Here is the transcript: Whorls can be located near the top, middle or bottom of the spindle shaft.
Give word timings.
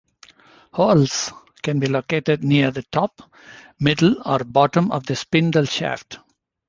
Whorls 0.73 1.31
can 1.61 1.77
be 1.77 1.85
located 1.85 2.43
near 2.43 2.71
the 2.71 2.81
top, 2.91 3.21
middle 3.79 4.15
or 4.25 4.39
bottom 4.43 4.89
of 4.91 5.05
the 5.05 5.15
spindle 5.15 5.65
shaft. 5.65 6.17